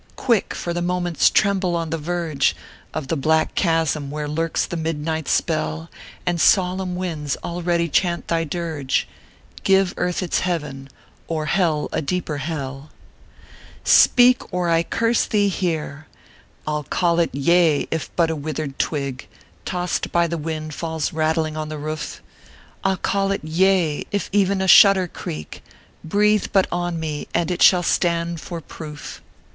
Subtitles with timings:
[0.15, 2.55] Quick 1 for the moments tremble on the verge
[2.91, 5.91] Of the black chasm where lurks the midnight spell,
[6.25, 9.07] And solemn winds already chant thy dirge
[9.63, 10.89] Give Earth its Heaven,
[11.27, 13.45] or Hell a deeper Hell I"
[13.83, 14.51] Speak!
[14.51, 16.07] or I curse thee here!
[16.65, 19.27] I ll call it YEA if but a withered twig,
[19.65, 22.23] Tossed by the wind, falls rattling on the roof;
[22.83, 25.63] I ll call it YEA, if e en a shutter creak,
[26.03, 29.21] Breathe but on me, and it shall stand for proof!